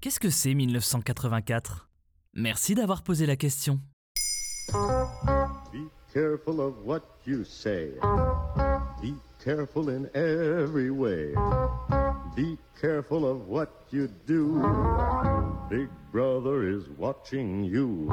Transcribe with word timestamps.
Qu'est-ce 0.00 0.20
que 0.20 0.30
c'est 0.30 0.54
1984 0.54 1.88
Merci 2.34 2.76
d'avoir 2.76 3.02
posé 3.02 3.26
la 3.26 3.34
question. 3.34 3.80
Be 4.72 5.90
careful 6.14 6.60
of 6.60 6.74
what 6.84 7.00
you 7.26 7.42
say. 7.42 7.94
Be 9.02 9.14
careful 9.44 9.88
in 9.90 10.06
every 10.14 10.90
way. 10.90 11.34
Be 12.38 12.56
careful 12.80 13.24
of 13.24 13.48
what 13.48 13.66
you 13.92 14.06
do. 14.24 14.62
Big 15.68 15.88
Brother 16.12 16.62
is 16.62 16.84
watching 16.96 17.64
you. 17.64 18.08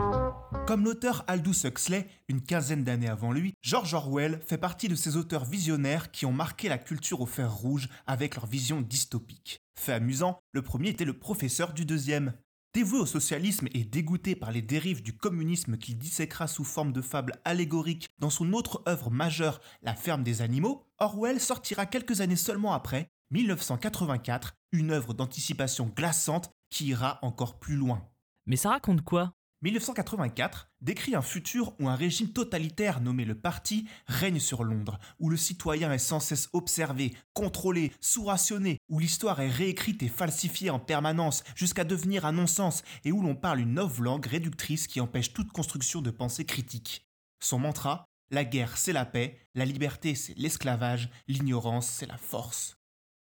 Comme 0.66 0.84
l'auteur 0.84 1.24
Aldous 1.28 1.64
Huxley, 1.64 2.08
une 2.28 2.42
quinzaine 2.42 2.84
d'années 2.84 3.08
avant 3.08 3.32
lui, 3.32 3.54
George 3.62 3.94
Orwell 3.94 4.42
fait 4.44 4.58
partie 4.58 4.88
de 4.88 4.96
ces 4.96 5.16
auteurs 5.16 5.46
visionnaires 5.46 6.10
qui 6.10 6.26
ont 6.26 6.34
marqué 6.34 6.70
la 6.70 6.80
culture 6.80 7.22
au 7.22 7.28
fer 7.28 7.54
rouge 7.54 7.88
avec 8.08 8.34
leur 8.34 8.48
vision 8.48 8.82
dystopique. 8.82 9.60
Fait 9.78 9.94
amusant, 9.94 10.40
le 10.54 10.64
premier 10.64 10.90
était 10.90 11.06
le 11.06 11.20
professeur 11.20 11.72
du 11.74 11.86
deuxième. 11.86 12.34
Dévoué 12.74 13.02
au 13.02 13.06
socialisme 13.06 13.68
et 13.76 13.84
dégoûté 13.84 14.36
par 14.36 14.52
les 14.52 14.64
dérives 14.64 15.04
du 15.04 15.16
communisme 15.16 15.78
qu'il 15.78 16.00
disséquera 16.00 16.48
sous 16.48 16.66
forme 16.66 16.94
de 16.94 17.02
fable 17.02 17.34
allégorique 17.46 18.10
dans 18.18 18.32
son 18.32 18.54
autre 18.54 18.82
œuvre 18.88 19.12
majeure, 19.12 19.62
La 19.84 19.94
ferme 19.94 20.24
des 20.24 20.42
animaux, 20.42 20.84
Orwell 20.98 21.40
sortira 21.40 21.86
quelques 21.86 22.22
années 22.22 22.36
seulement 22.36 22.74
après, 22.74 23.12
1984, 23.36 24.56
une 24.72 24.92
œuvre 24.92 25.14
d'anticipation 25.14 25.92
glaçante 25.94 26.52
qui 26.70 26.86
ira 26.86 27.20
encore 27.22 27.60
plus 27.60 27.76
loin. 27.76 28.08
Mais 28.46 28.56
ça 28.56 28.70
raconte 28.70 29.02
quoi? 29.02 29.34
1984 29.62 30.70
décrit 30.80 31.16
un 31.16 31.22
futur 31.22 31.74
où 31.80 31.90
un 31.90 31.96
régime 31.96 32.32
totalitaire 32.32 33.02
nommé 33.02 33.26
le 33.26 33.36
Parti 33.36 33.90
règne 34.08 34.40
sur 34.40 34.64
Londres, 34.64 35.00
où 35.20 35.30
le 35.30 35.36
citoyen 35.36 35.92
est 35.92 35.98
sans 35.98 36.22
cesse 36.22 36.48
observé, 36.54 37.14
contrôlé, 37.34 37.92
sous-rationné, 38.00 38.78
où 38.88 39.00
l'histoire 39.00 39.42
est 39.42 39.50
réécrite 39.50 40.02
et 40.02 40.08
falsifiée 40.08 40.70
en 40.70 40.80
permanence 40.80 41.44
jusqu'à 41.56 41.84
devenir 41.84 42.26
un 42.26 42.32
non-sens 42.32 42.84
et 43.04 43.12
où 43.12 43.22
l'on 43.22 43.36
parle 43.36 43.60
une 43.60 43.74
nouvelle 43.74 44.06
langue 44.06 44.28
réductrice 44.28 44.88
qui 44.88 45.02
empêche 45.02 45.34
toute 45.34 45.52
construction 45.52 46.02
de 46.02 46.12
pensée 46.12 46.46
critique. 46.46 47.06
Son 47.42 47.60
mantra 47.60 48.06
La 48.32 48.46
guerre 48.46 48.78
c'est 48.78 48.94
la 48.94 49.06
paix, 49.06 49.46
la 49.56 49.66
liberté 49.66 50.16
c'est 50.16 50.38
l'esclavage, 50.38 51.10
l'ignorance 51.28 51.88
c'est 51.88 52.08
la 52.08 52.18
force. 52.18 52.78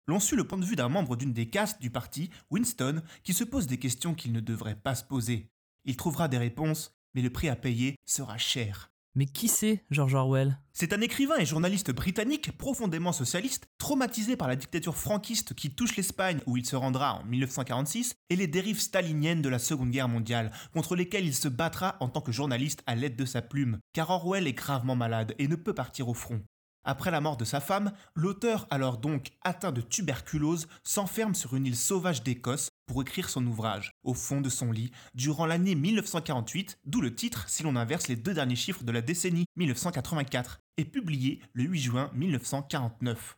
L'on 0.08 0.20
suit 0.20 0.36
le 0.36 0.44
point 0.44 0.60
de 0.60 0.66
vue 0.66 0.76
d'un 0.76 0.90
membre 0.90 1.16
d'une 1.16 1.34
des 1.34 1.50
castes 1.50 1.82
du 1.82 1.90
parti, 1.90 2.30
Winston, 2.52 3.02
qui 3.24 3.34
se 3.34 3.44
pose 3.44 3.66
des 3.66 3.80
questions 3.80 4.14
qu'il 4.14 4.34
ne 4.34 4.40
devrait 4.40 4.76
pas 4.76 4.94
se 4.94 5.04
poser. 5.04 5.50
Il 5.84 5.98
trouvera 5.98 6.28
des 6.28 6.38
réponses, 6.38 6.96
mais 7.16 7.24
le 7.24 7.32
prix 7.32 7.50
à 7.50 7.56
payer 7.56 7.96
sera 8.06 8.38
cher. 8.38 8.92
Mais 9.16 9.26
qui 9.26 9.48
c'est 9.48 9.84
George 9.90 10.14
Orwell? 10.14 10.60
C'est 10.74 10.92
un 10.92 11.00
écrivain 11.00 11.38
et 11.38 11.46
journaliste 11.46 11.92
britannique 11.92 12.56
profondément 12.58 13.14
socialiste, 13.14 13.66
traumatisé 13.78 14.36
par 14.36 14.50
la 14.50 14.58
dictature 14.58 14.98
franquiste 14.98 15.54
qui 15.54 15.72
touche 15.72 15.96
l'Espagne 15.96 16.42
où 16.46 16.58
il 16.58 16.66
se 16.66 16.76
rendra 16.76 17.16
en 17.16 17.24
1946 17.24 18.14
et 18.30 18.36
les 18.36 18.48
dérives 18.48 18.82
staliniennes 18.82 19.42
de 19.42 19.50
la 19.50 19.58
Seconde 19.58 19.92
Guerre 19.92 20.10
mondiale, 20.10 20.52
contre 20.74 20.98
lesquelles 20.98 21.26
il 21.26 21.34
se 21.34 21.48
battra 21.48 21.96
en 22.02 22.10
tant 22.10 22.22
que 22.22 22.34
journaliste 22.34 22.84
à 22.88 22.96
l'aide 22.96 23.16
de 23.16 23.26
sa 23.26 23.42
plume, 23.42 23.80
car 23.94 24.10
Orwell 24.10 24.48
est 24.48 24.54
gravement 24.54 24.98
malade 24.98 25.34
et 25.40 25.48
ne 25.48 25.56
peut 25.56 25.74
partir 25.74 26.10
au 26.10 26.14
front. 26.14 26.44
Après 26.86 27.10
la 27.10 27.20
mort 27.20 27.36
de 27.36 27.46
sa 27.46 27.60
femme, 27.60 27.92
l'auteur, 28.14 28.68
alors 28.70 29.00
donc 29.00 29.32
atteint 29.44 29.72
de 29.72 29.82
tuberculose, 29.82 30.68
s'enferme 30.84 31.34
sur 31.34 31.56
une 31.56 31.66
île 31.66 31.76
sauvage 31.76 32.22
d'Écosse 32.22 32.70
pour 32.86 33.02
écrire 33.02 33.30
son 33.30 33.46
ouvrage, 33.48 33.92
au 34.04 34.14
fond 34.14 34.40
de 34.40 34.50
son 34.50 34.72
lit, 34.72 34.92
durant 35.16 35.48
l'année 35.48 35.74
1948, 35.74 36.78
d'où 36.86 37.02
le 37.02 37.16
titre 37.16 37.50
si 37.50 37.64
l'on 37.64 37.76
inverse 37.76 38.08
les 38.08 38.16
deux 38.16 38.36
derniers 38.36 38.56
chiffres 38.56 38.84
de 38.84 38.92
la 38.92 39.02
décennie 39.02 39.46
1984, 39.56 40.60
et 40.78 40.86
publié 40.86 41.42
le 41.54 41.64
8 41.64 41.80
juin 41.80 42.12
1949. 42.14 43.38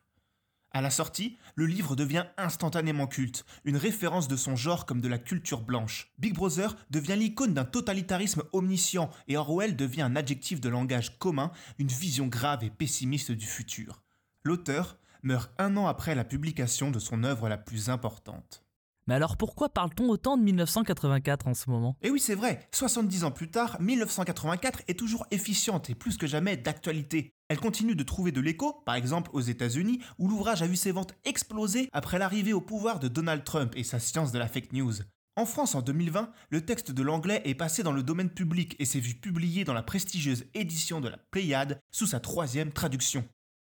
À 0.77 0.81
la 0.81 0.91
sortie, 0.91 1.39
le 1.55 1.65
livre 1.65 1.95
devient 1.95 2.25
instantanément 2.37 3.07
culte, 3.07 3.45
une 3.65 3.77
référence 3.77 4.27
de 4.27 4.35
son 4.35 4.55
genre 4.55 4.85
comme 4.85 5.01
de 5.01 5.07
la 5.07 5.17
culture 5.17 5.61
blanche. 5.61 6.13
Big 6.19 6.35
Brother 6.35 6.75
devient 6.91 7.15
l'icône 7.17 7.55
d'un 7.55 7.65
totalitarisme 7.65 8.43
omniscient 8.53 9.09
et 9.27 9.37
Orwell 9.37 9.75
devient 9.75 10.03
un 10.03 10.15
adjectif 10.15 10.61
de 10.61 10.69
langage 10.69 11.17
commun, 11.17 11.51
une 11.79 11.87
vision 11.87 12.27
grave 12.27 12.63
et 12.63 12.69
pessimiste 12.69 13.31
du 13.31 13.47
futur. 13.47 14.03
L'auteur 14.43 14.99
meurt 15.23 15.51
un 15.57 15.77
an 15.77 15.87
après 15.87 16.13
la 16.13 16.23
publication 16.23 16.91
de 16.91 16.99
son 16.99 17.23
œuvre 17.23 17.49
la 17.49 17.57
plus 17.57 17.89
importante. 17.89 18.63
Mais 19.07 19.15
alors 19.15 19.35
pourquoi 19.35 19.69
parle-t-on 19.69 20.09
autant 20.09 20.37
de 20.37 20.43
1984 20.43 21.47
en 21.47 21.55
ce 21.55 21.71
moment? 21.71 21.97
Et 22.03 22.11
oui, 22.11 22.19
c'est 22.19 22.35
vrai, 22.35 22.67
70 22.71 23.23
ans 23.23 23.31
plus 23.31 23.49
tard, 23.49 23.81
1984 23.81 24.81
est 24.87 24.99
toujours 24.99 25.25
efficiente 25.31 25.89
et 25.89 25.95
plus 25.95 26.17
que 26.17 26.27
jamais 26.27 26.55
d'actualité. 26.55 27.33
Elle 27.49 27.59
continue 27.59 27.95
de 27.95 28.03
trouver 28.03 28.33
de 28.33 28.41
l'écho, 28.41 28.73
par 28.85 28.95
exemple 28.95 29.31
aux 29.33 29.41
États-Unis, 29.41 30.01
où 30.19 30.27
l'ouvrage 30.27 30.61
a 30.61 30.67
vu 30.67 30.75
ses 30.75 30.91
ventes 30.91 31.15
exploser 31.23 31.89
après 31.93 32.19
l'arrivée 32.19 32.51
au 32.51 32.59
pouvoir 32.59 32.99
de 32.99 33.07
Donald 33.07 33.45
Trump 33.45 33.73
et 33.77 33.83
sa 33.83 33.99
science 33.99 34.33
de 34.33 34.39
la 34.39 34.49
fake 34.49 34.73
news. 34.73 34.93
En 35.37 35.45
France, 35.45 35.75
en 35.75 35.81
2020, 35.81 36.31
le 36.49 36.65
texte 36.65 36.91
de 36.91 37.03
l'anglais 37.03 37.41
est 37.45 37.55
passé 37.55 37.83
dans 37.83 37.93
le 37.93 38.03
domaine 38.03 38.31
public 38.31 38.75
et 38.79 38.85
s'est 38.85 38.99
vu 38.99 39.15
publié 39.15 39.63
dans 39.63 39.73
la 39.73 39.83
prestigieuse 39.83 40.45
édition 40.55 40.99
de 40.99 41.07
la 41.07 41.17
Pléiade 41.31 41.79
sous 41.91 42.07
sa 42.07 42.19
troisième 42.19 42.73
traduction. 42.73 43.23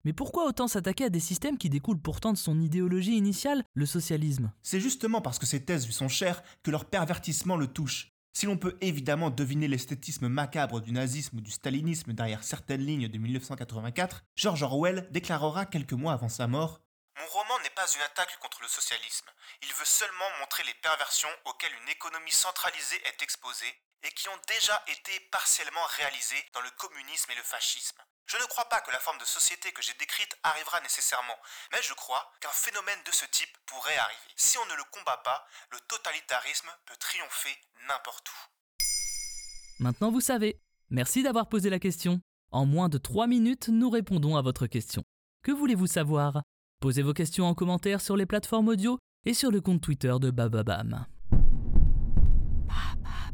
Mais 0.05 0.15
pourquoi 0.15 0.47
autant 0.47 0.67
s'attaquer 0.67 1.05
à 1.05 1.11
des 1.11 1.21
systèmes 1.21 1.59
qui 1.59 1.69
découlent 1.69 2.01
pourtant 2.01 2.33
de 2.33 2.39
son 2.39 2.59
idéologie 2.61 3.17
initiale, 3.17 3.63
le 3.75 3.87
socialisme? 3.87 4.51
C'est 4.63 4.81
justement 4.81 5.21
parce 5.21 5.39
que 5.39 5.47
ces 5.47 5.63
thèses 5.65 5.87
lui 5.87 5.93
sont 5.93 6.09
chères 6.09 6.43
que 6.63 6.71
leur 6.71 6.87
pervertissement 6.87 7.57
le 7.57 7.67
touche. 7.67 8.11
Si 8.33 8.47
l'on 8.47 8.57
peut 8.57 8.79
évidemment 8.81 9.31
deviner 9.31 9.67
l'esthétisme 9.67 10.29
macabre 10.29 10.81
du 10.81 10.93
nazisme 10.93 11.39
ou 11.39 11.41
du 11.41 11.51
stalinisme 11.51 12.13
derrière 12.13 12.45
certaines 12.45 12.85
lignes 12.85 13.09
de 13.09 13.19
1984, 13.19 14.23
George 14.37 14.63
Orwell 14.63 15.09
déclarera 15.11 15.67
quelques 15.67 15.93
mois 15.93 16.13
avant 16.13 16.29
sa 16.29 16.47
mort 16.47 16.81
Mon 17.19 17.27
roman 17.27 17.59
n'est 17.63 17.71
pas 17.71 17.87
une 17.95 18.03
attaque 18.03 18.39
contre 18.41 18.63
le 18.63 18.69
socialisme. 18.69 19.27
Il 19.63 19.69
veut 19.75 19.85
seulement 19.85 20.31
montrer 20.41 20.63
les 20.65 20.75
perversions 20.75 21.29
auxquelles 21.45 21.75
une 21.83 21.89
économie 21.91 22.31
centralisée 22.31 23.01
est 23.07 23.23
exposée 23.23 23.75
et 24.03 24.11
qui 24.13 24.29
ont 24.29 24.41
déjà 24.49 24.83
été 24.89 25.19
partiellement 25.31 25.85
réalisées 25.97 26.45
dans 26.55 26.61
le 26.61 26.71
communisme 26.79 27.31
et 27.31 27.35
le 27.35 27.43
fascisme. 27.43 27.99
Je 28.27 28.37
ne 28.37 28.45
crois 28.45 28.69
pas 28.69 28.81
que 28.81 28.93
la 28.93 29.01
forme 29.01 29.19
de 29.19 29.25
société 29.25 29.73
que 29.73 29.83
j'ai 29.83 29.95
décrite 29.95 30.39
arrivera 30.45 30.81
nécessairement, 30.81 31.37
mais 31.73 31.83
je 31.83 31.95
crois 31.95 32.31
qu'un 32.41 32.51
phénomène 32.51 33.03
de 33.05 33.13
ce 33.13 33.25
type 33.27 33.57
pourrait 33.67 33.97
arriver. 33.97 34.35
Si 34.37 34.57
on 34.59 34.67
ne 34.67 34.75
le 34.75 34.85
combat 34.93 35.21
pas, 35.25 35.45
le 35.71 35.81
totalitarisme 35.81 36.69
peut 36.87 36.97
triompher 36.97 37.59
n'importe 37.89 38.29
où. 38.29 39.83
Maintenant 39.83 40.13
vous 40.13 40.21
savez. 40.21 40.61
Merci 40.91 41.23
d'avoir 41.23 41.49
posé 41.49 41.71
la 41.71 41.79
question. 41.79 42.21
En 42.53 42.67
moins 42.67 42.89
de 42.89 42.99
3 42.99 43.27
minutes, 43.27 43.69
nous 43.69 43.91
répondons 43.91 44.37
à 44.37 44.43
votre 44.43 44.67
question. 44.67 45.03
Que 45.43 45.53
voulez-vous 45.53 45.87
savoir? 45.87 46.43
Posez 46.81 47.03
vos 47.03 47.15
questions 47.15 47.47
en 47.47 47.55
commentaire 47.55 48.01
sur 48.01 48.17
les 48.17 48.27
plateformes 48.27 48.69
audio 48.69 48.99
et 49.25 49.35
sur 49.35 49.51
le 49.51 49.61
compte 49.61 49.83
Twitter 49.83 50.15
de 50.21 50.31
Bababam. 50.31 51.07
Bababam. 52.67 53.30